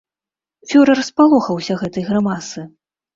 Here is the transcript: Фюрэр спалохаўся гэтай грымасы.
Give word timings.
Фюрэр 0.69 1.01
спалохаўся 1.09 1.73
гэтай 1.83 2.03
грымасы. 2.09 2.65